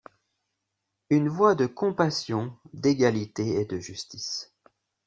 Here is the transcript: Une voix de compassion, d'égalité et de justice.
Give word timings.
Une 1.11 1.29
voix 1.29 1.53
de 1.53 1.67
compassion, 1.67 2.57
d'égalité 2.73 3.61
et 3.61 3.65
de 3.65 3.77
justice. 3.79 4.51